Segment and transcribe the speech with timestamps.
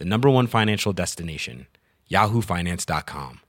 [0.00, 1.66] the number one financial destination,
[2.10, 3.40] yahoofinance.com.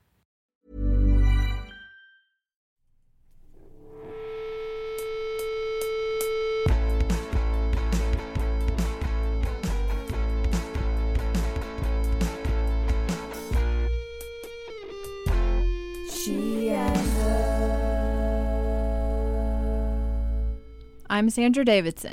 [21.08, 22.12] I'm Sandra Davidson.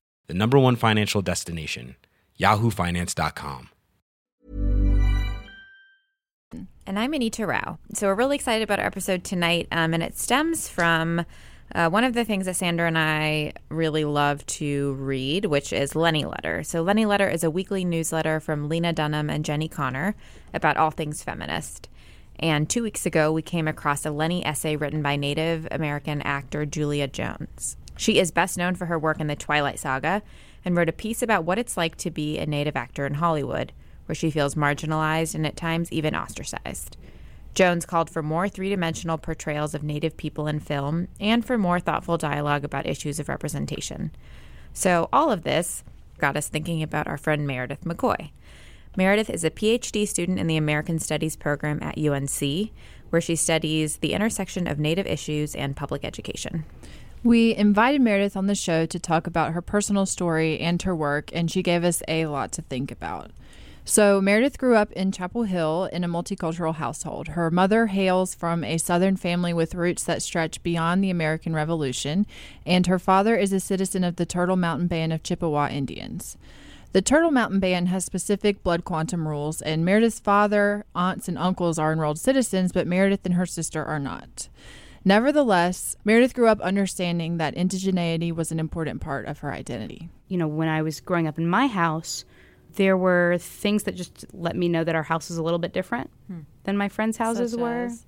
[0.27, 1.95] the number one financial destination,
[2.39, 3.69] yahoofinance.com.
[6.87, 7.77] And I'm Anita Rao.
[7.93, 11.25] So we're really excited about our episode tonight, um, and it stems from
[11.73, 15.95] uh, one of the things that Sandra and I really love to read, which is
[15.95, 16.63] Lenny Letter.
[16.63, 20.15] So, Lenny Letter is a weekly newsletter from Lena Dunham and Jenny Konner
[20.53, 21.87] about all things feminist.
[22.39, 26.65] And two weeks ago, we came across a Lenny essay written by Native American actor
[26.65, 27.77] Julia Jones.
[28.01, 30.23] She is best known for her work in the Twilight Saga
[30.65, 33.73] and wrote a piece about what it's like to be a Native actor in Hollywood,
[34.07, 36.97] where she feels marginalized and at times even ostracized.
[37.53, 41.79] Jones called for more three dimensional portrayals of Native people in film and for more
[41.79, 44.09] thoughtful dialogue about issues of representation.
[44.73, 45.83] So, all of this
[46.17, 48.31] got us thinking about our friend Meredith McCoy.
[48.97, 52.71] Meredith is a PhD student in the American Studies program at UNC,
[53.11, 56.65] where she studies the intersection of Native issues and public education.
[57.23, 61.29] We invited Meredith on the show to talk about her personal story and her work,
[61.33, 63.29] and she gave us a lot to think about.
[63.85, 67.29] So, Meredith grew up in Chapel Hill in a multicultural household.
[67.29, 72.25] Her mother hails from a Southern family with roots that stretch beyond the American Revolution,
[72.65, 76.37] and her father is a citizen of the Turtle Mountain Band of Chippewa Indians.
[76.91, 81.77] The Turtle Mountain Band has specific blood quantum rules, and Meredith's father, aunts, and uncles
[81.77, 84.49] are enrolled citizens, but Meredith and her sister are not.
[85.03, 90.09] Nevertheless, Meredith grew up understanding that indigeneity was an important part of her identity.
[90.27, 92.23] You know, when I was growing up in my house,
[92.75, 95.73] there were things that just let me know that our house was a little bit
[95.73, 96.41] different hmm.
[96.63, 97.85] than my friends' houses Such were.
[97.85, 98.05] As?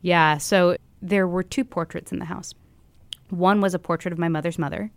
[0.00, 2.54] Yeah, so there were two portraits in the house.
[3.28, 4.90] One was a portrait of my mother's mother.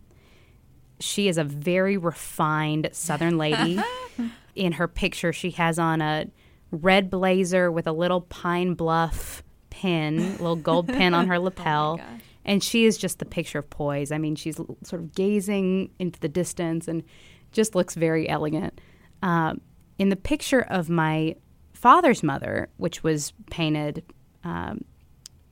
[1.00, 3.80] She is a very refined Southern lady.
[4.56, 6.28] in her picture, she has on a
[6.72, 12.00] red blazer with a little pine bluff pin, little gold pin on her oh lapel.
[12.00, 14.12] Oh and she is just the picture of poise.
[14.12, 17.04] I mean, she's sort of gazing into the distance and
[17.52, 18.80] just looks very elegant.
[19.22, 19.54] Uh,
[19.98, 21.36] in the picture of my
[21.74, 24.04] father's mother, which was painted,
[24.44, 24.84] um,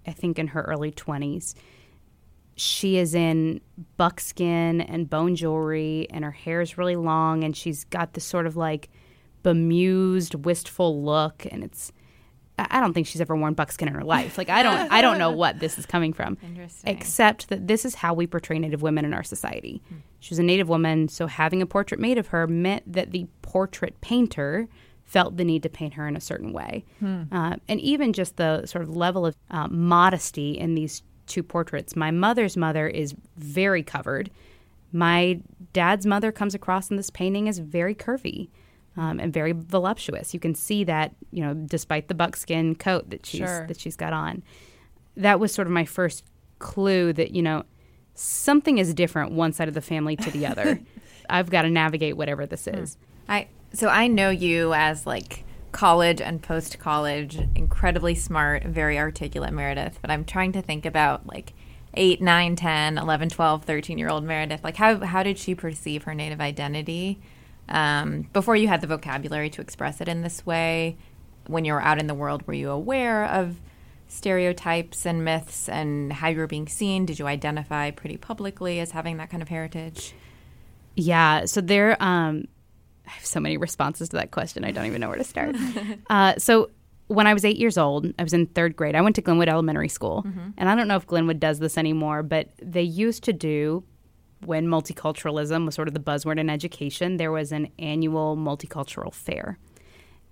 [0.06, 1.54] I think, in her early 20s,
[2.56, 3.62] she is in
[3.98, 8.46] buckskin and bone jewelry, and her hair is really long, and she's got this sort
[8.46, 8.90] of like
[9.44, 11.48] bemused, wistful look.
[11.50, 11.94] And it's,
[12.70, 14.38] I don't think she's ever worn buckskin in her life.
[14.38, 16.38] Like I don't I don't know what this is coming from.
[16.92, 19.82] Except that this is how we portray Native women in our society.
[20.20, 23.28] She was a Native woman, so having a portrait made of her meant that the
[23.42, 24.68] portrait painter
[25.04, 26.86] felt the need to paint her in a certain way.
[27.32, 31.96] Uh, and even just the sort of level of uh, modesty in these two portraits.
[31.96, 34.30] My mother's mother is very covered.
[34.94, 35.40] My
[35.74, 38.50] dad's mother comes across in this painting as very curvy
[38.98, 40.34] um, and very voluptuous.
[40.34, 43.68] You can see that, you know, despite the buckskin coat that she's Sure.
[43.68, 44.44] that she's got on.
[45.18, 46.24] That was sort of my first
[46.60, 47.64] clue that you know
[48.14, 50.80] something is different one side of the family to the other.
[51.30, 52.98] I've got to navigate whatever this is.
[53.30, 59.54] I so I know you as like college and post college, incredibly smart, very articulate
[59.54, 61.54] Meredith, but I'm trying to think about like
[61.94, 64.64] 8, 9, 10, 11, 12, 13 year old Meredith.
[64.64, 67.22] Like how how did she perceive her native identity
[67.72, 70.98] um, before you had the vocabulary to express it in this way?
[71.48, 73.60] When you were out in the world, were you aware of
[74.08, 77.06] stereotypes and myths and how you were being seen?
[77.06, 80.14] Did you identify pretty publicly as having that kind of heritage?
[80.96, 82.46] Yeah, so there um
[83.08, 84.64] I have so many responses to that question.
[84.64, 85.56] I don't even know where to start.
[86.10, 86.70] uh, so
[87.08, 88.96] when I was eight years old, I was in third grade.
[88.96, 90.26] I went to Glenwood Elementary School,
[90.58, 93.84] and I don't know if Glenwood does this anymore, but they used to do
[94.46, 97.18] when multiculturalism was sort of the buzzword in education.
[97.18, 99.58] There was an annual multicultural fair,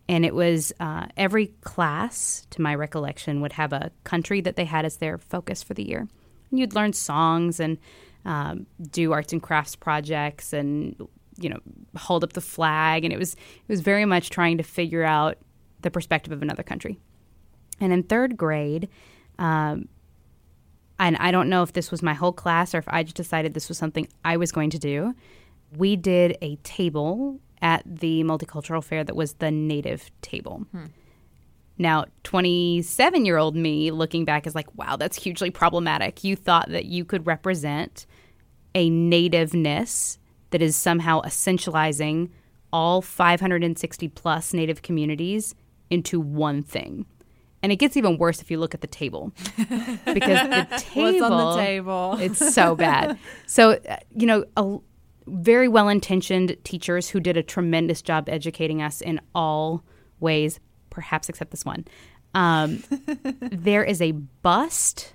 [0.08, 4.66] and it was uh, every class, to my recollection, would have a country that they
[4.66, 6.08] had as their focus for the year.
[6.50, 7.78] And you'd learn songs and
[8.26, 10.96] um, do arts and crafts projects and
[11.38, 11.60] you know
[11.96, 15.38] hold up the flag and it was it was very much trying to figure out
[15.82, 17.00] the perspective of another country
[17.80, 18.90] and in third grade
[19.38, 19.88] um,
[21.00, 23.54] and i don't know if this was my whole class or if i just decided
[23.54, 25.14] this was something i was going to do
[25.78, 30.86] we did a table at the multicultural fair that was the native table hmm.
[31.78, 36.26] now, 27 year old me looking back is like, wow, that's hugely problematic.
[36.26, 38.06] You thought that you could represent
[38.76, 40.18] a nativeness
[40.52, 42.30] that is somehow essentializing
[42.72, 45.56] all 560 plus native communities
[45.90, 47.06] into one thing.
[47.62, 51.22] And it gets even worse if you look at the table because the table, What's
[51.22, 52.18] on the table?
[52.22, 53.18] it's so bad.
[53.48, 54.78] So, uh, you know, a,
[55.28, 59.84] very well intentioned teachers who did a tremendous job educating us in all
[60.20, 60.60] ways,
[60.90, 61.86] perhaps except this one.
[62.34, 62.84] Um,
[63.52, 65.14] there is a bust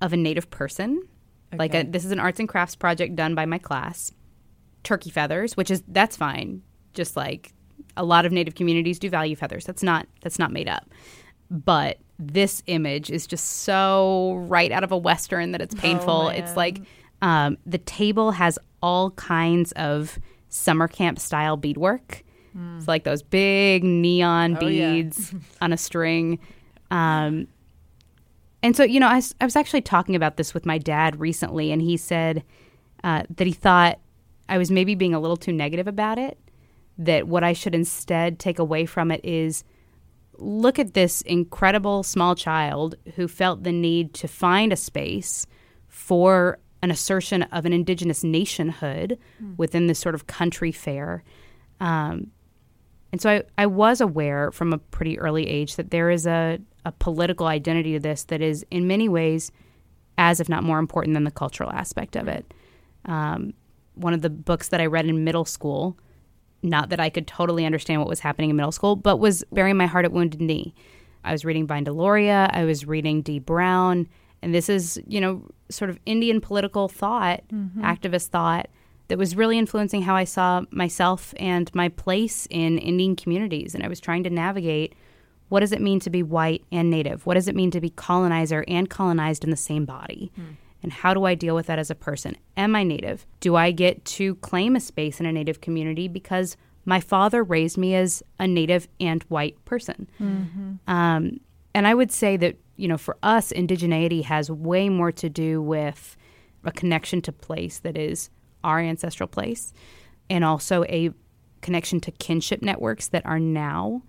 [0.00, 1.08] of a native person.
[1.54, 4.10] Like a, this is an arts and crafts project done by my class.
[4.84, 6.62] Turkey feathers, which is that's fine.
[6.94, 7.52] Just like
[7.96, 9.66] a lot of native communities do value feathers.
[9.66, 10.88] That's not that's not made up.
[11.52, 16.28] But this image is just so right out of a western that it's painful.
[16.30, 16.80] it's like
[17.20, 20.18] um, the table has all kinds of
[20.48, 22.24] summer camp style beadwork.
[22.76, 24.92] It's like those big neon Oh, yeah.
[24.92, 26.38] beads on a string.
[26.90, 27.46] Um,
[28.62, 31.80] and so, you know, I was actually talking about this with my dad recently, and
[31.82, 32.44] he said
[33.04, 33.98] uh, that he thought
[34.48, 36.38] I was maybe being a little too negative about it.
[36.98, 39.64] That what I should instead take away from it is
[40.38, 45.46] look at this incredible small child who felt the need to find a space
[45.88, 49.18] for an assertion of an indigenous nationhood
[49.56, 51.22] within this sort of country fair.
[51.80, 52.32] Um,
[53.12, 56.58] and so I, I was aware from a pretty early age that there is a,
[56.84, 59.52] a political identity to this that is, in many ways,
[60.18, 62.52] as if not more important than the cultural aspect of it.
[63.04, 63.52] Um,
[63.94, 65.98] one of the books that I read in middle school,
[66.62, 69.76] not that I could totally understand what was happening in middle school, but was Burying
[69.76, 70.74] My Heart at Wounded Knee.
[71.24, 74.08] I was reading Vine Deloria, I was reading Dee Brown,
[74.42, 77.82] and this is, you know, sort of Indian political thought, mm-hmm.
[77.82, 78.68] activist thought
[79.08, 83.74] that was really influencing how I saw myself and my place in Indian communities.
[83.74, 84.94] And I was trying to navigate
[85.48, 87.26] what does it mean to be white and native?
[87.26, 90.32] What does it mean to be colonizer and colonized in the same body?
[90.34, 90.52] Hmm.
[90.82, 92.36] And how do I deal with that as a person?
[92.56, 93.26] Am I native?
[93.40, 97.78] Do I get to claim a space in a native community because my father raised
[97.78, 100.08] me as a native and white person?
[100.88, 101.40] Um,
[101.74, 105.62] and I would say that, you know, for us, indigeneity has way more to do
[105.62, 106.16] with
[106.64, 108.30] a connection to place that is
[108.64, 109.72] our ancestral place
[110.28, 111.10] and also a
[111.60, 114.02] connection to kinship networks that are now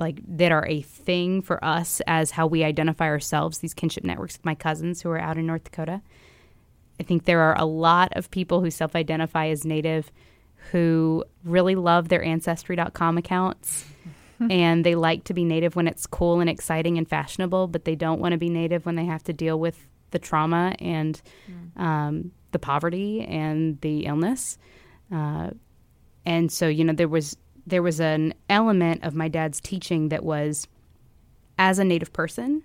[0.00, 4.36] like that are a thing for us as how we identify ourselves these kinship networks
[4.36, 6.00] with my cousins who are out in north dakota.
[7.00, 10.10] I think there are a lot of people who self-identify as native
[10.72, 13.84] who really love their ancestry.com accounts
[14.50, 17.94] and they like to be native when it's cool and exciting and fashionable but they
[17.94, 21.20] don't want to be native when they have to deal with the trauma and
[21.76, 24.58] um, the poverty and the illness.
[25.12, 25.50] Uh,
[26.24, 27.36] and so you know there was
[27.68, 30.66] there was an element of my dad's teaching that was
[31.58, 32.62] as a Native person,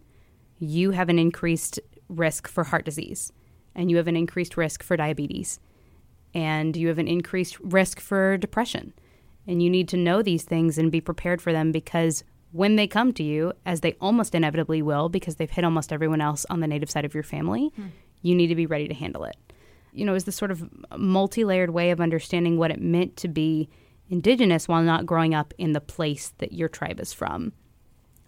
[0.60, 3.32] you have an increased risk for heart disease,
[3.76, 5.60] and you have an increased risk for diabetes,
[6.34, 8.94] and you have an increased risk for depression.
[9.46, 12.88] And you need to know these things and be prepared for them because when they
[12.88, 16.62] come to you, as they almost inevitably will, because they've hit almost everyone else on
[16.62, 17.88] the native side of your family, hmm.
[18.22, 19.36] you need to be ready to handle it.
[19.92, 20.64] You know, is this sort of
[20.98, 23.70] multi layered way of understanding what it meant to be
[24.10, 27.54] indigenous while not growing up in the place that your tribe is from.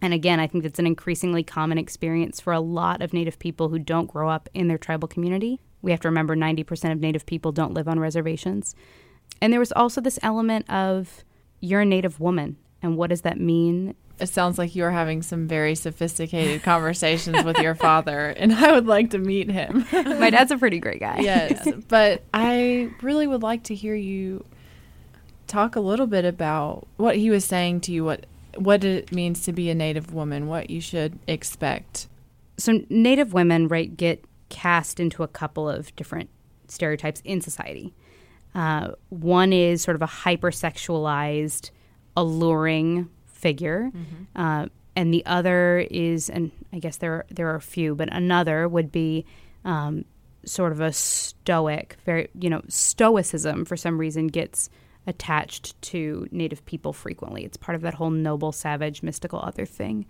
[0.01, 3.69] And again, I think that's an increasingly common experience for a lot of Native people
[3.69, 5.59] who don't grow up in their tribal community.
[5.81, 8.75] We have to remember 90% of Native people don't live on reservations.
[9.41, 11.23] And there was also this element of
[11.59, 13.95] you're a Native woman, and what does that mean?
[14.19, 18.87] It sounds like you're having some very sophisticated conversations with your father, and I would
[18.87, 19.85] like to meet him.
[19.91, 21.19] My dad's a pretty great guy.
[21.19, 24.45] Yes, but I really would like to hear you
[25.47, 28.25] talk a little bit about what he was saying to you, what
[28.57, 32.07] what it means to be a Native woman, what you should expect.
[32.57, 36.29] So, Native women, right, get cast into a couple of different
[36.67, 37.93] stereotypes in society.
[38.53, 41.71] Uh, one is sort of a hypersexualized,
[42.15, 44.41] alluring figure, mm-hmm.
[44.41, 48.69] uh, and the other is, and I guess there there are a few, but another
[48.69, 49.25] would be
[49.65, 50.05] um,
[50.45, 54.69] sort of a stoic, very you know, stoicism for some reason gets
[55.07, 57.43] attached to Native people frequently.
[57.43, 60.05] It's part of that whole noble, savage, mystical other thing.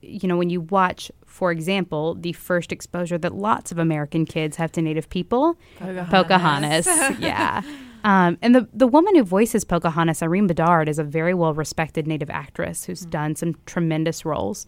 [0.00, 4.56] You know, when you watch, for example, the first exposure that lots of American kids
[4.56, 6.86] have to Native people, Pocahontas.
[6.86, 6.86] Pocahontas
[7.20, 7.62] yeah.
[8.04, 12.06] Um, and the, the woman who voices Pocahontas, Irene Bedard, is a very well respected
[12.06, 13.10] Native actress who's mm-hmm.
[13.10, 14.66] done some tremendous roles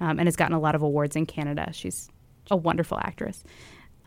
[0.00, 1.70] um, and has gotten a lot of awards in Canada.
[1.72, 2.08] She's
[2.50, 3.42] a wonderful actress.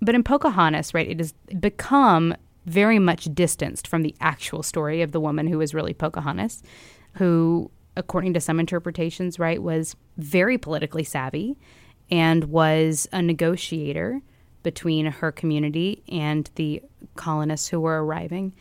[0.02, 5.12] But in Pocahontas, right, it has become very much distanced from the actual story of
[5.12, 6.62] the woman who was really Pocahontas,
[7.14, 11.58] who, according to some interpretations, right, was very politically savvy
[12.10, 14.22] and was a negotiator
[14.64, 16.82] between her community and the
[17.16, 18.54] colonists who were arriving.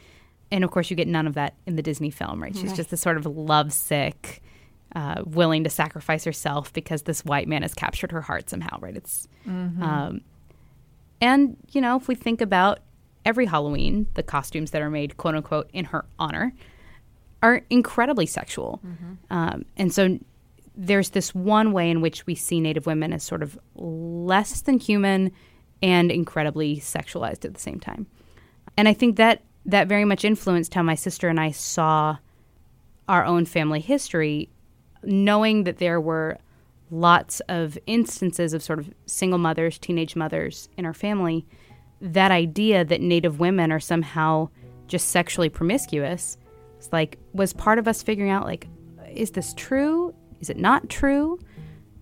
[0.50, 2.54] And of course, you get none of that in the Disney film, right?
[2.54, 2.76] She's right.
[2.76, 4.42] just this sort of lovesick,
[4.96, 8.96] uh, willing to sacrifice herself because this white man has captured her heart somehow, right?
[8.96, 9.82] It's, mm-hmm.
[9.82, 10.22] um,
[11.20, 12.80] and you know, if we think about
[13.24, 16.52] every Halloween, the costumes that are made, quote unquote, in her honor,
[17.42, 18.80] are incredibly sexual.
[18.84, 19.14] Mm-hmm.
[19.30, 20.18] Um, and so
[20.76, 24.78] there's this one way in which we see Native women as sort of less than
[24.78, 25.32] human
[25.82, 28.06] and incredibly sexualized at the same time.
[28.76, 32.16] And I think that that very much influenced how my sister and I saw
[33.08, 34.48] our own family history,
[35.02, 36.38] knowing that there were
[36.90, 41.46] lots of instances of sort of single mothers, teenage mothers in our family
[42.00, 44.48] that idea that Native women are somehow
[44.86, 46.36] just sexually promiscuous
[46.78, 48.68] was like was part of us figuring out like
[49.12, 50.14] is this true?
[50.40, 51.38] Is it not true?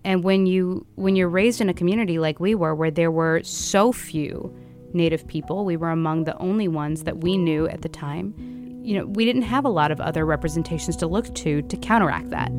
[0.05, 3.43] And when you when you're raised in a community like we were where there were
[3.43, 4.55] so few
[4.93, 8.33] native people, we were among the only ones that we knew at the time.
[8.81, 12.29] You know, we didn't have a lot of other representations to look to to counteract
[12.29, 12.51] that.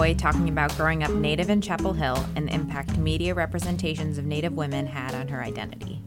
[0.00, 4.54] Talking about growing up Native in Chapel Hill and the impact media representations of Native
[4.54, 6.00] women had on her identity.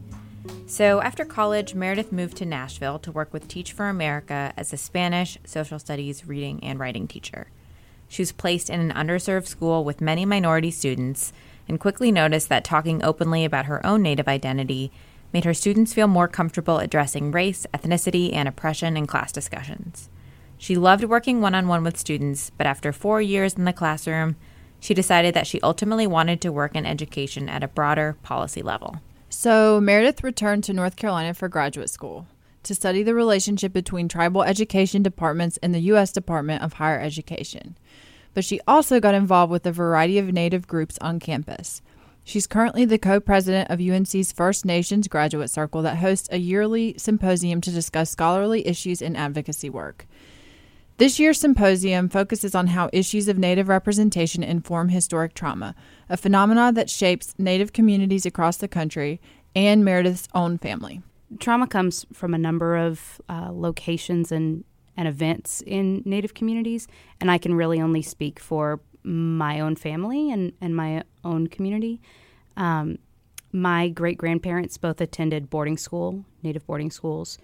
[0.66, 4.76] So, after college, Meredith moved to Nashville to work with Teach for America as a
[4.76, 7.46] Spanish, social studies, reading, and writing teacher.
[8.08, 11.32] She was placed in an underserved school with many minority students
[11.68, 14.90] and quickly noticed that talking openly about her own Native identity
[15.32, 20.08] made her students feel more comfortable addressing race, ethnicity, and oppression in class discussions.
[20.58, 24.36] She loved working one on one with students, but after four years in the classroom,
[24.80, 28.96] she decided that she ultimately wanted to work in education at a broader policy level.
[29.30, 32.26] So Meredith returned to North Carolina for graduate school
[32.62, 36.12] to study the relationship between tribal education departments and the U.S.
[36.12, 37.76] Department of Higher Education.
[38.32, 41.82] But she also got involved with a variety of Native groups on campus.
[42.24, 46.94] She's currently the co president of UNC's First Nations Graduate Circle that hosts a yearly
[46.96, 50.06] symposium to discuss scholarly issues and advocacy work.
[50.96, 55.74] This year's symposium focuses on how issues of Native representation inform historic trauma,
[56.08, 59.20] a phenomenon that shapes Native communities across the country
[59.56, 61.02] and Meredith's own family.
[61.40, 64.62] Trauma comes from a number of uh, locations and,
[64.96, 66.86] and events in Native communities,
[67.20, 72.00] and I can really only speak for my own family and, and my own community.
[72.56, 72.98] Um,
[73.50, 77.36] my great grandparents both attended boarding school, Native boarding schools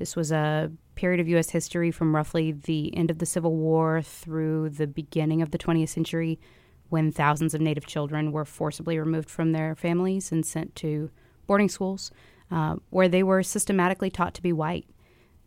[0.00, 1.50] This was a period of U.S.
[1.50, 5.90] history from roughly the end of the Civil War through the beginning of the 20th
[5.90, 6.40] century
[6.88, 11.10] when thousands of Native children were forcibly removed from their families and sent to
[11.46, 12.10] boarding schools
[12.50, 14.88] uh, where they were systematically taught to be white.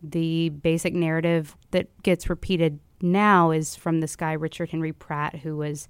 [0.03, 5.57] The basic narrative that gets repeated now is from this guy, Richard Henry Pratt, who
[5.57, 5.87] was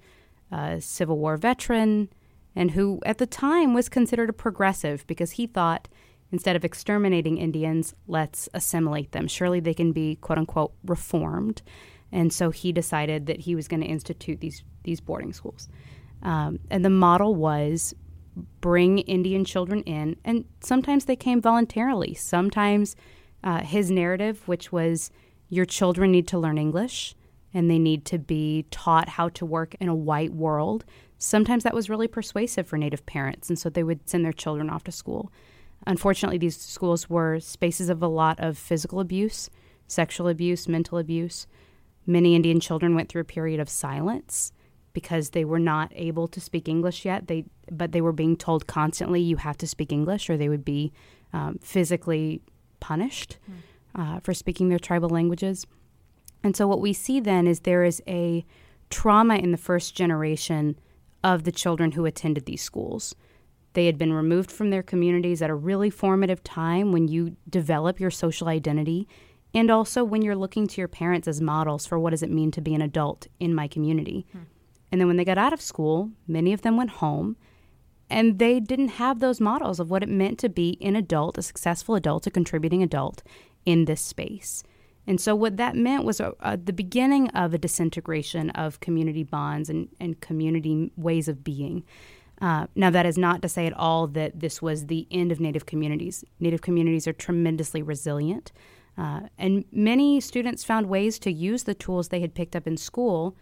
[0.53, 2.07] a Civil War veteran
[2.55, 5.89] and who at the time was considered a progressive because he thought
[6.33, 9.27] instead of exterminating Indians, let's assimilate them.
[9.27, 11.61] Surely they can be quote unquote reformed.
[12.11, 15.69] And so he decided that he was going to institute these these boarding schools.
[16.23, 17.93] Um, and the model was
[18.59, 22.15] bring Indian children in, and sometimes they came voluntarily.
[22.15, 22.95] Sometimes
[23.43, 25.11] uh, his narrative, which was
[25.49, 27.15] your children need to learn English
[27.53, 30.83] and they need to be taught how to work in a white world.
[31.19, 34.71] Sometimes that was really persuasive for Native parents, and so they would send their children
[34.71, 35.31] off to school.
[35.85, 39.49] Unfortunately, these schools were spaces of a lot of physical abuse,
[39.87, 41.47] sexual abuse, mental abuse.
[42.05, 44.51] Many Indian children went through a period of silence
[44.93, 47.27] because they were not able to speak English yet.
[47.27, 50.65] They, but they were being told constantly, "You have to speak English, or they would
[50.65, 50.91] be
[51.33, 52.41] um, physically
[52.79, 53.55] punished mm.
[53.99, 55.65] uh, for speaking their tribal languages."
[56.43, 58.45] And so, what we see then is there is a
[58.89, 60.77] trauma in the first generation
[61.23, 63.15] of the children who attended these schools.
[63.73, 67.99] They had been removed from their communities at a really formative time when you develop
[67.99, 69.07] your social identity
[69.53, 72.51] and also when you're looking to your parents as models for what does it mean
[72.51, 74.25] to be an adult in my community.
[74.31, 74.39] Hmm.
[74.91, 77.35] And then when they got out of school, many of them went home
[78.09, 81.41] and they didn't have those models of what it meant to be an adult, a
[81.41, 83.23] successful adult, a contributing adult
[83.65, 84.63] in this space.
[85.05, 89.23] And so, what that meant was a, a, the beginning of a disintegration of community
[89.23, 91.83] bonds and, and community ways of being.
[92.41, 95.39] Uh, now, that is not to say at all that this was the end of
[95.39, 96.25] Native communities.
[96.39, 98.51] Native communities are tremendously resilient.
[98.97, 102.77] Uh, and many students found ways to use the tools they had picked up in
[102.77, 103.35] school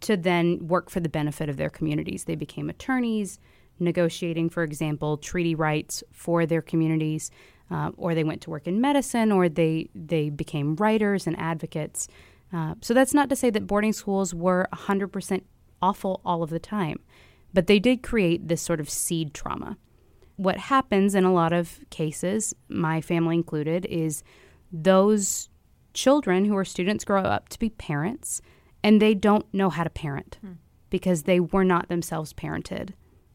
[0.00, 2.24] to then work for the benefit of their communities.
[2.24, 3.38] They became attorneys,
[3.78, 7.30] negotiating, for example, treaty rights for their communities
[7.70, 12.08] uh, or they went to work in medicine, or they they became writers and advocates.
[12.52, 15.42] Uh, so that's not to say that boarding schools were 100%
[15.82, 17.00] awful all of the time,
[17.56, 19.78] but they did create this sort of seed trauma.
[20.36, 24.22] What happens in a lot of cases, my family included, is
[24.70, 25.48] those
[25.94, 28.42] children who are students grow up to be parents
[28.84, 30.52] and they don't know how to parent hmm.
[30.90, 32.90] because they were not themselves parented.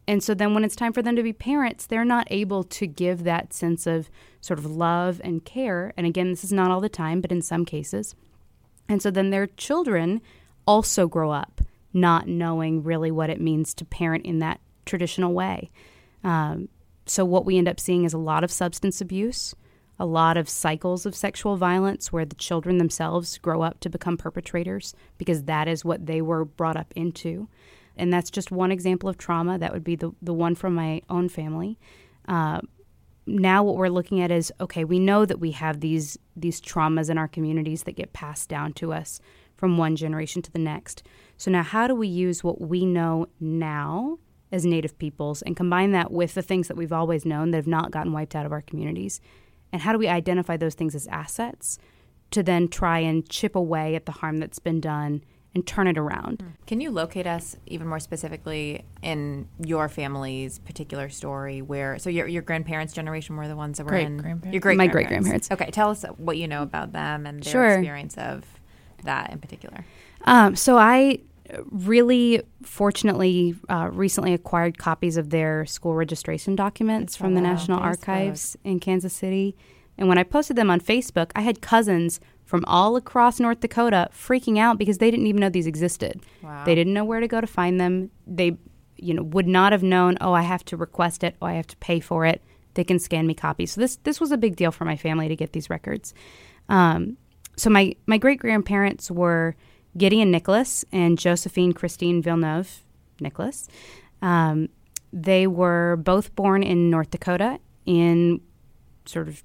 [0.08, 2.86] And so then when it's time for them to be parents, they're not able to
[2.86, 5.96] give that sense of sort of love and care.
[5.98, 8.14] And again, this is not all the time, but in some cases.
[8.88, 10.22] And so then their children
[10.68, 11.62] also grow up
[11.94, 15.70] not knowing really what it means to parent in that traditional way.
[16.24, 16.70] Um,
[17.06, 19.56] so what we end up seeing is a lot of substance abuse,
[20.00, 24.18] a lot of cycles of sexual violence where the children themselves grow up to become
[24.18, 27.48] perpetrators because that is what they were brought up into
[27.98, 29.58] and that's just one example of trauma.
[29.58, 31.78] That would be the the one from my own family.
[32.28, 32.62] Uh,
[33.28, 37.08] now what we're looking at is okay we know that we have these these traumas
[37.08, 39.22] in our communities that get passed down to us
[39.62, 41.04] from one generation to the next
[41.38, 44.18] so now how do we use what we know now
[44.52, 47.68] as native peoples and combine that with the things that we've always known that have
[47.68, 49.22] not gotten wiped out of our communities
[49.72, 51.78] and how do we identify those things as assets
[52.32, 55.98] to then try and chip away at the harm that's been done and turn it
[55.98, 56.42] around.
[56.42, 56.48] Hmm.
[56.66, 62.28] Can you locate us even more specifically in your family's particular story where so your
[62.28, 64.54] your grandparents generation were the ones that were great in grandparents.
[64.54, 65.52] your great my great grandparents.
[65.52, 67.74] Okay, tell us what you know about them and their sure.
[67.74, 68.46] experience of
[69.04, 69.86] that in particular.
[70.26, 71.20] Um, so I
[71.70, 77.80] really fortunately uh, recently acquired copies of their school registration documents from the National.
[77.80, 79.56] Archives in Kansas City.
[79.98, 84.10] And when I posted them on Facebook, I had cousins from all across North Dakota
[84.14, 86.22] freaking out because they didn't even know these existed.
[86.42, 86.64] Wow.
[86.66, 88.12] They didn't know where to go to find them.
[88.26, 88.58] They,
[88.98, 91.68] you know, would not have known, oh, I have to request it, oh, I have
[91.68, 92.42] to pay for it.
[92.74, 93.74] They can scan me copies.
[93.74, 96.14] So this this was a big deal for my family to get these records.
[96.70, 97.18] Um,
[97.56, 99.56] so my my great grandparents were
[99.98, 102.84] Gideon Nicholas and Josephine Christine Villeneuve
[103.20, 103.68] Nicholas.
[104.22, 104.70] Um,
[105.14, 108.42] they were both born in North Dakota in
[109.06, 109.44] sort of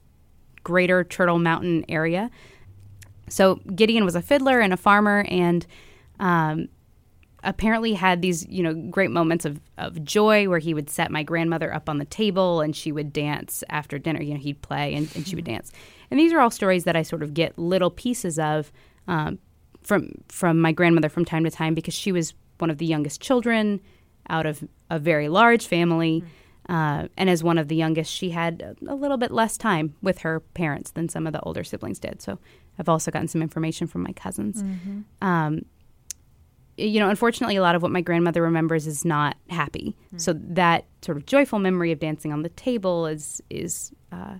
[0.62, 2.30] greater Turtle Mountain area.
[3.28, 5.66] So Gideon was a fiddler and a farmer, and
[6.20, 6.68] um,
[7.46, 11.22] apparently had these you know great moments of, of joy where he would set my
[11.22, 14.20] grandmother up on the table and she would dance after dinner.
[14.20, 15.72] You know, he'd play and, and she would dance.
[16.10, 18.70] And these are all stories that I sort of get little pieces of
[19.08, 19.38] um,
[19.82, 23.20] from from my grandmother from time to time because she was one of the youngest
[23.20, 23.80] children
[24.28, 26.24] out of a very large family.
[26.68, 30.18] Uh, and as one of the youngest, she had a little bit less time with
[30.18, 32.20] her parents than some of the older siblings did.
[32.20, 32.40] So
[32.76, 34.64] I've also gotten some information from my cousins.
[34.64, 35.24] Mm-hmm.
[35.24, 35.64] Um,
[36.76, 39.96] you know, unfortunately, a lot of what my grandmother remembers is not happy.
[40.06, 40.18] Mm-hmm.
[40.18, 44.38] So that sort of joyful memory of dancing on the table is is uh,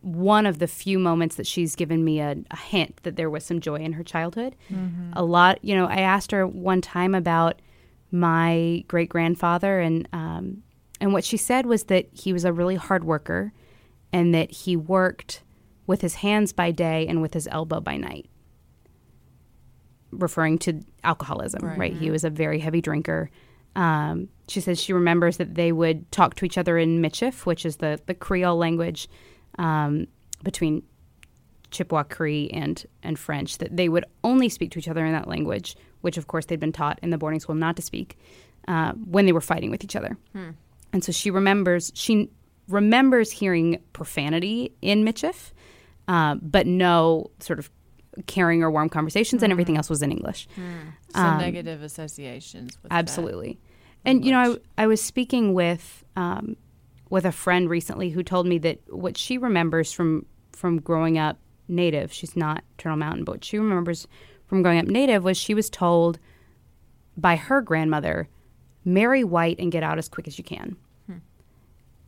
[0.00, 3.44] one of the few moments that she's given me a, a, hint that there was
[3.44, 4.54] some joy in her childhood.
[4.70, 5.12] Mm-hmm.
[5.14, 7.62] A lot, you know, I asked her one time about
[8.10, 10.62] my great grandfather, and um,
[11.00, 13.52] and what she said was that he was a really hard worker,
[14.12, 15.42] and that he worked
[15.86, 18.26] with his hands by day and with his elbow by night
[20.18, 21.78] referring to alcoholism, right?
[21.78, 21.92] right?
[21.92, 23.30] He was a very heavy drinker.
[23.76, 27.66] Um, she says she remembers that they would talk to each other in Michif, which
[27.66, 29.08] is the, the Creole language
[29.58, 30.06] um,
[30.42, 30.82] between
[31.70, 35.26] Chippewa Cree and, and French, that they would only speak to each other in that
[35.26, 38.16] language, which of course they'd been taught in the boarding school not to speak,
[38.68, 40.16] uh, when they were fighting with each other.
[40.32, 40.50] Hmm.
[40.92, 42.30] And so she remembers, she
[42.68, 45.50] remembers hearing profanity in Michif,
[46.06, 47.70] uh, but no sort of
[48.26, 49.44] caring or warm conversations, mm.
[49.44, 49.78] and everything mm.
[49.78, 50.48] else was in English.
[50.56, 50.92] Mm.
[51.10, 52.76] So um, negative associations.
[52.90, 53.58] absolutely.
[54.04, 56.56] And you know, I, I was speaking with um,
[57.10, 61.38] with a friend recently who told me that what she remembers from from growing up
[61.68, 64.06] native, she's not Turtle Mountain, but what she remembers
[64.46, 66.18] from growing up native was she was told
[67.16, 68.28] by her grandmother,
[68.84, 70.76] marry white and get out as quick as you can.
[71.06, 71.18] Hmm.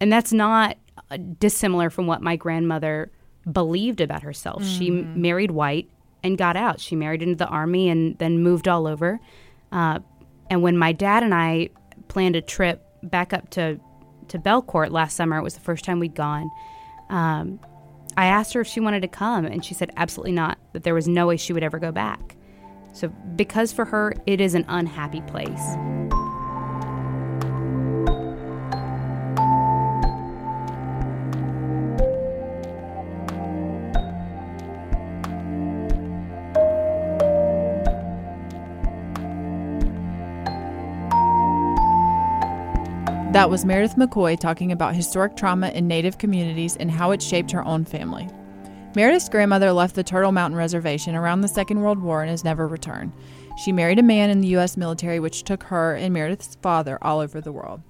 [0.01, 0.77] And that's not
[1.11, 3.11] uh, dissimilar from what my grandmother
[3.51, 4.63] believed about herself.
[4.63, 4.79] Mm-hmm.
[4.79, 5.89] She married white
[6.27, 6.81] and got out.
[6.81, 9.21] She married into the army and then moved all over.
[9.73, 10.01] Uh,
[10.51, 11.71] and when my dad and I
[12.09, 13.81] planned a trip back up to
[14.29, 16.51] to Belcourt last summer, it was the first time we'd gone.
[17.11, 17.61] Um,
[18.17, 20.59] I asked her if she wanted to come, and she said absolutely not.
[20.73, 22.37] That there was no way she would ever go back.
[22.93, 25.77] So, because for her, it is an unhappy place.
[43.37, 47.51] That was Meredith McCoy talking about historic trauma in Native communities and how it shaped
[47.51, 48.31] her own family.
[48.95, 52.67] Meredith's grandmother left the Turtle Mountain Reservation around the Second World War and has never
[52.67, 53.13] returned.
[53.63, 54.79] She married a man in the U.S.
[54.79, 57.83] military, which took her and Meredith's father all over the world.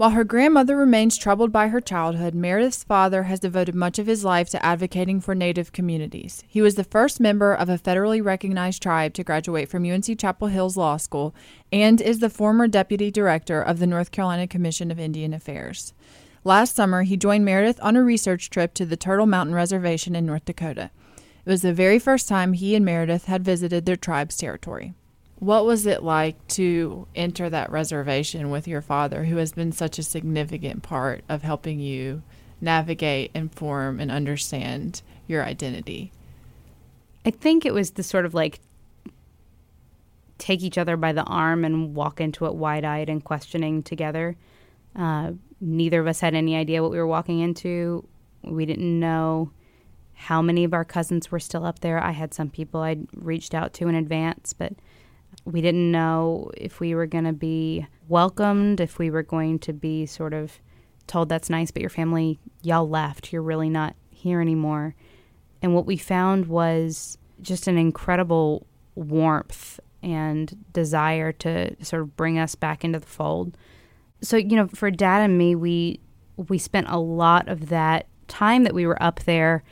[0.00, 4.24] While her grandmother remains troubled by her childhood, Meredith's father has devoted much of his
[4.24, 6.42] life to advocating for Native communities.
[6.48, 10.48] He was the first member of a federally recognized tribe to graduate from UNC Chapel
[10.48, 11.34] Hill's law school
[11.70, 15.92] and is the former deputy director of the North Carolina Commission of Indian Affairs.
[16.44, 20.24] Last summer, he joined Meredith on a research trip to the Turtle Mountain Reservation in
[20.24, 20.90] North Dakota.
[21.44, 24.94] It was the very first time he and Meredith had visited their tribe's territory.
[25.40, 29.98] What was it like to enter that reservation with your father, who has been such
[29.98, 32.22] a significant part of helping you
[32.60, 36.12] navigate and form and understand your identity?
[37.24, 38.60] I think it was the sort of like
[40.36, 44.36] take each other by the arm and walk into it wide eyed and questioning together.
[44.94, 48.06] Uh, neither of us had any idea what we were walking into.
[48.42, 49.52] We didn't know
[50.14, 51.98] how many of our cousins were still up there.
[51.98, 54.74] I had some people I'd reached out to in advance, but
[55.44, 59.72] we didn't know if we were going to be welcomed, if we were going to
[59.72, 60.60] be sort of
[61.06, 63.32] told that's nice, but your family, y'all left.
[63.32, 64.94] You're really not here anymore.
[65.62, 72.38] And what we found was just an incredible warmth and desire to sort of bring
[72.38, 73.56] us back into the fold.
[74.22, 76.00] So, you know, for dad and me, we
[76.48, 79.62] we spent a lot of that time that we were up there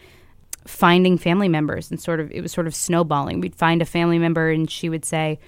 [0.67, 3.41] finding family members and sort of it was sort of snowballing.
[3.41, 5.39] We'd find a family member and she would say,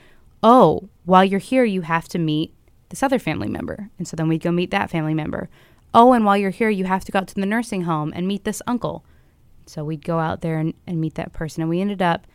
[0.42, 2.54] oh, while you're here, you have to meet
[2.88, 3.90] this other family member.
[3.98, 5.48] And so then we'd go meet that family member.
[5.92, 8.26] Oh, and while you're here, you have to go out to the nursing home and
[8.26, 9.04] meet this uncle.
[9.66, 11.62] So we'd go out there and, and meet that person.
[11.62, 12.26] And we ended up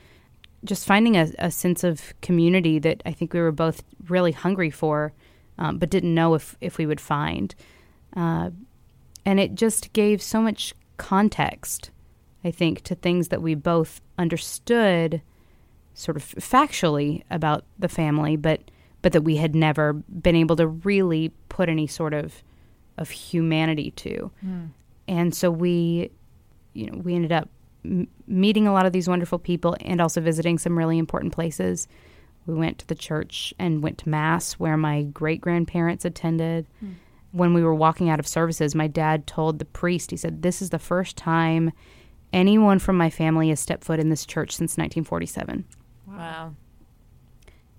[0.64, 4.72] just finding a, a sense of community that I think we were both really hungry
[4.72, 5.14] for,
[5.58, 7.54] um, but didn't know if, if we would find.
[8.16, 8.52] Uh,
[9.26, 11.92] and it just gave so much context,
[12.44, 15.22] I think, to things that we both understood
[15.96, 18.62] sort of factually about the family, but
[19.02, 22.44] but that we had never been able to really put any sort of
[22.98, 24.32] of humanity to.
[24.46, 24.70] Mm.
[25.08, 26.10] And so we,
[26.74, 27.50] you know, we ended up
[27.84, 31.88] m- meeting a lot of these wonderful people and also visiting some really important places.
[32.48, 36.68] We went to the church and went to mass where my great grandparents attended.
[36.84, 36.96] Mm.
[37.32, 40.62] When we were walking out of services, my dad told the priest, he said, This
[40.62, 41.74] is the first time
[42.32, 45.66] anyone from my family has stepped foot in this church since 1947.
[46.08, 46.56] Wow.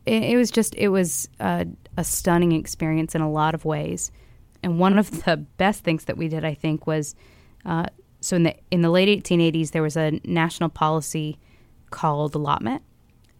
[0.04, 4.12] It, it was just, it was a, a, stunning experience in a lot of ways.
[4.62, 7.14] And one of the best things that we did, I think, was
[7.64, 7.86] uh,
[8.20, 11.38] so in the in the late 1880s there was a national policy
[11.90, 12.82] called allotment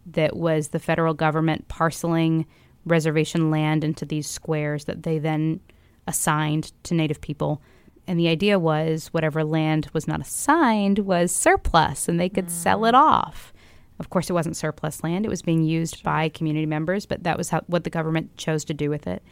[0.05, 2.45] that was the federal government parceling
[2.85, 5.59] reservation land into these squares that they then
[6.07, 7.61] assigned to native people
[8.07, 12.51] and the idea was whatever land was not assigned was surplus and they could mm.
[12.51, 13.51] sell it off
[13.99, 17.37] of course it wasn't surplus land it was being used by community members but that
[17.37, 19.23] was how, what the government chose to do with it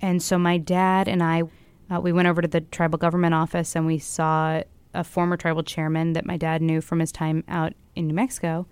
[0.00, 1.42] and so my dad and i
[1.90, 4.62] uh, we went over to the tribal government office and we saw
[4.94, 8.66] a former tribal chairman that my dad knew from his time out in new mexico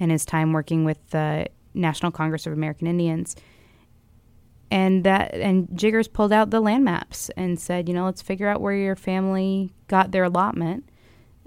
[0.00, 3.36] and his time working with the National Congress of American Indians.
[4.70, 8.48] And that and Jiggers pulled out the land maps and said, you know, let's figure
[8.48, 10.88] out where your family got their allotment.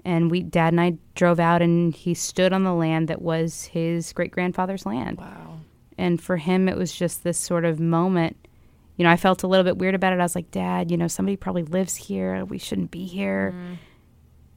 [0.08, 3.64] And we, Dad and I, drove out, and he stood on the land that was
[3.64, 5.18] his great grandfather's land.
[5.18, 5.60] Wow!
[5.98, 8.48] And for him, it was just this sort of moment.
[8.96, 10.18] You know, I felt a little bit weird about it.
[10.18, 12.42] I was like, Dad, you know, somebody probably lives here.
[12.46, 13.54] We shouldn't be here.
[13.54, 13.76] Mm.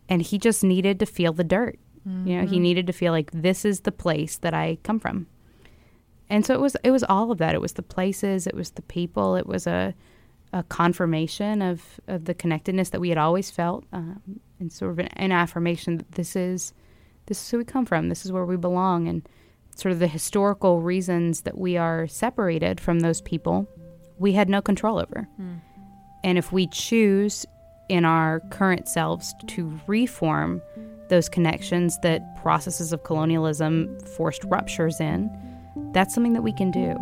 [0.08, 1.78] And he just needed to feel the dirt.
[2.08, 2.28] Mm-hmm.
[2.28, 2.64] You know, he mm-hmm.
[2.64, 5.28] needed to feel like this is the place that I come from.
[6.30, 7.56] And so it was it was all of that.
[7.56, 9.94] It was the places, it was the people, it was a
[10.54, 14.22] a confirmation of, of the connectedness that we had always felt, um,
[14.62, 16.74] and sort of an, an affirmation that this is
[17.26, 19.28] this is who we come from, this is where we belong, and
[19.76, 23.68] sort of the historical reasons that we are separated from those people,
[24.18, 25.28] we had no control over.
[25.40, 25.62] Mm.
[26.24, 27.46] And if we choose
[27.90, 30.62] in our current selves to reform
[31.10, 35.30] those connections that processes of colonialism forced ruptures in,
[35.94, 36.98] that's something that we can do.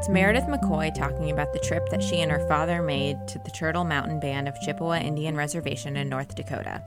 [0.00, 3.50] That's Meredith McCoy talking about the trip that she and her father made to the
[3.50, 6.82] Turtle Mountain Band of Chippewa Indian Reservation in North Dakota.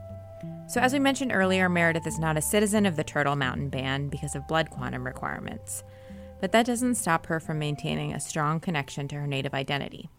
[0.66, 4.10] So, as we mentioned earlier, Meredith is not a citizen of the Turtle Mountain Band
[4.10, 5.84] because of blood quantum requirements.
[6.40, 10.10] But that doesn't stop her from maintaining a strong connection to her native identity.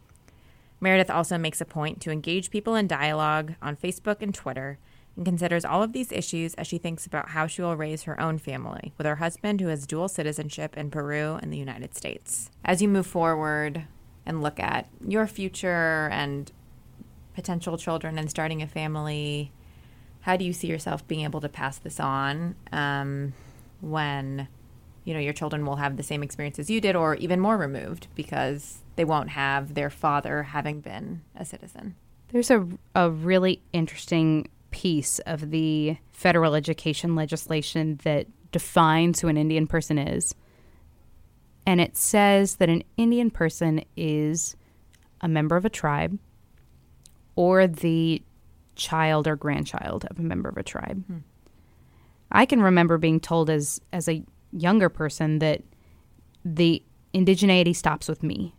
[0.79, 4.79] Meredith also makes a point to engage people in dialogue on Facebook and Twitter
[5.15, 8.19] and considers all of these issues as she thinks about how she will raise her
[8.19, 12.49] own family with her husband who has dual citizenship in Peru and the United States.
[12.63, 13.83] As you move forward
[14.25, 16.51] and look at your future and
[17.33, 19.51] potential children and starting a family,
[20.21, 23.33] how do you see yourself being able to pass this on um,
[23.81, 24.47] when
[25.03, 27.57] you know your children will have the same experience as you did or even more
[27.57, 31.95] removed because they won't have their father having been a citizen
[32.31, 39.37] there's a, a really interesting piece of the federal education legislation that defines who an
[39.37, 40.35] indian person is
[41.65, 44.55] and it says that an indian person is
[45.21, 46.19] a member of a tribe
[47.35, 48.21] or the
[48.75, 51.03] child or grandchild of a member of a tribe.
[51.05, 51.17] Hmm.
[52.31, 55.61] I can remember being told as as a younger person that
[56.43, 56.83] the
[57.13, 58.53] indigeneity stops with me,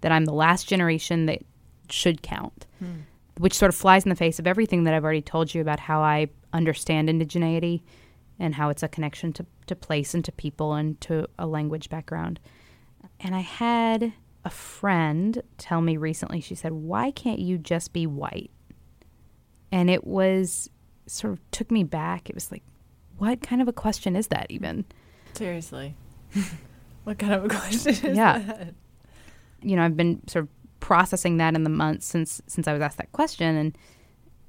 [0.00, 1.40] that I'm the last generation that
[1.88, 3.02] should count, hmm.
[3.38, 5.80] Which sort of flies in the face of everything that I've already told you about
[5.80, 7.82] how I understand indigeneity
[8.38, 11.88] and how it's a connection to, to place and to people and to a language
[11.88, 12.40] background.
[13.20, 14.12] And I had
[14.44, 18.50] a friend tell me recently, she said, Why can't you just be white?
[19.72, 20.70] and it was
[21.06, 22.28] sort of took me back.
[22.28, 22.62] It was like,
[23.18, 24.84] what kind of a question is that even?
[25.32, 25.96] Seriously.
[27.04, 28.38] what kind of a question is yeah.
[28.38, 28.74] that?
[29.62, 30.48] You know, I've been sort of
[30.82, 33.78] processing that in the months since since I was asked that question and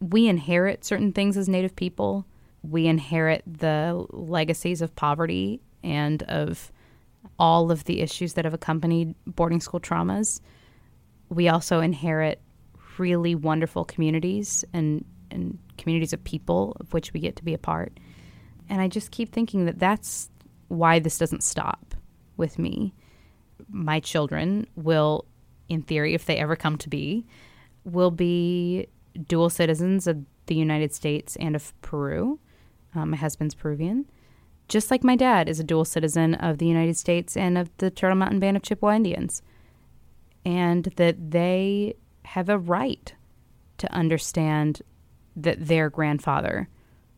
[0.01, 2.25] we inherit certain things as native people.
[2.63, 6.71] We inherit the legacies of poverty and of
[7.37, 10.41] all of the issues that have accompanied boarding school traumas.
[11.29, 12.41] We also inherit
[12.97, 17.59] really wonderful communities and and communities of people of which we get to be a
[17.59, 17.99] part.
[18.69, 20.31] And I just keep thinking that that's
[20.67, 21.93] why this doesn't stop
[22.37, 22.93] with me.
[23.69, 25.25] My children will,
[25.69, 27.25] in theory, if they ever come to be,
[27.83, 28.87] will be
[29.27, 32.39] dual citizens of the United States and of Peru.
[32.95, 34.05] Um, my husband's Peruvian.
[34.67, 37.89] Just like my dad is a dual citizen of the United States and of the
[37.89, 39.41] Turtle Mountain Band of Chippewa Indians.
[40.45, 41.95] And that they
[42.25, 43.13] have a right
[43.77, 44.81] to understand
[45.35, 46.69] that their grandfather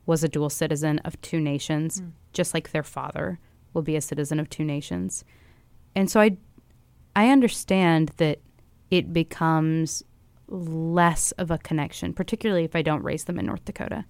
[0.06, 2.12] was a dual citizen of two nations, mm.
[2.34, 3.40] just like their father
[3.74, 5.26] will be a citizen of two nations.
[5.96, 6.38] And so I
[7.16, 8.40] I understand that
[8.92, 10.04] it becomes
[10.48, 14.06] less of a connection, particularly if I don't raise them in North Dakota.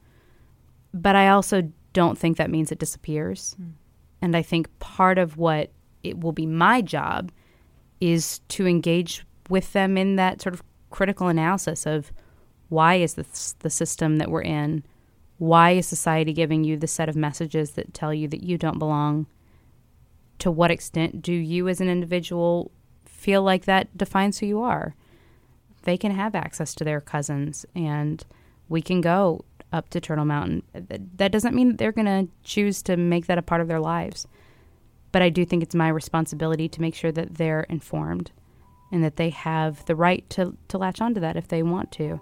[0.93, 3.55] But I also don't think that means it disappears.
[3.61, 3.71] Mm.
[4.21, 5.71] And I think part of what
[6.03, 7.31] it will be my job
[8.01, 12.11] is to engage with them in that sort of critical analysis of
[12.69, 14.83] why is this the system that we're in?
[15.37, 18.79] Why is society giving you the set of messages that tell you that you don't
[18.79, 19.27] belong?
[20.39, 22.71] To what extent do you as an individual
[23.25, 24.93] feel like that defines who you are?
[25.81, 28.23] They can have access to their cousins and
[28.69, 30.61] we can go up to Turtle Mountain.
[31.17, 33.79] That doesn't mean that they're going to choose to make that a part of their
[33.79, 34.27] lives.
[35.11, 38.31] But I do think it's my responsibility to make sure that they're informed
[38.91, 42.21] and that they have the right to, to latch onto that if they want to.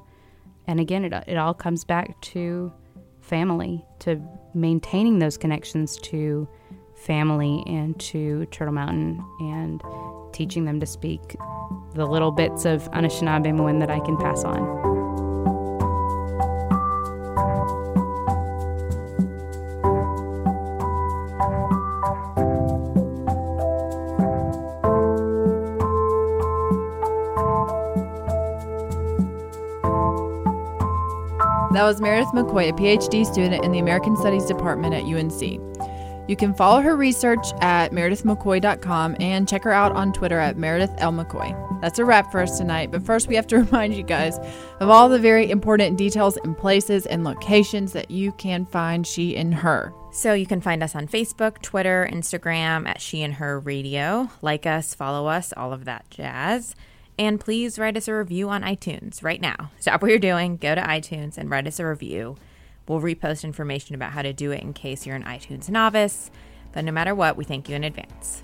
[0.67, 2.71] And again, it, it all comes back to
[3.19, 4.21] family, to
[4.53, 6.47] maintaining those connections to
[6.95, 9.81] family and to Turtle Mountain and
[10.33, 11.35] teaching them to speak
[11.93, 14.93] the little bits of Anishinaabe that I can pass on.
[31.73, 35.59] That was Meredith McCoy, a PhD student in the American Studies Department at UNC.
[36.27, 40.93] You can follow her research at meredithmccoy.com and check her out on Twitter at Meredith
[40.99, 41.11] L.
[41.11, 41.81] McCoy.
[41.81, 44.39] That's a wrap for us tonight, but first we have to remind you guys
[44.79, 49.35] of all the very important details and places and locations that you can find She
[49.35, 49.93] and Her.
[50.13, 54.29] So you can find us on Facebook, Twitter, Instagram at She and Her Radio.
[54.41, 56.73] Like us, follow us, all of that jazz.
[57.19, 59.71] And please write us a review on iTunes right now.
[59.79, 62.37] Stop what you're doing, go to iTunes and write us a review.
[62.87, 66.31] We'll repost information about how to do it in case you're an iTunes novice.
[66.71, 68.43] But no matter what, we thank you in advance.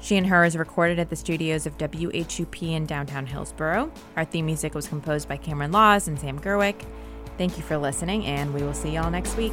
[0.00, 3.90] She and Her is recorded at the studios of WHUP in downtown Hillsborough.
[4.16, 6.84] Our theme music was composed by Cameron Laws and Sam Gerwick.
[7.38, 9.52] Thank you for listening, and we will see y'all next week.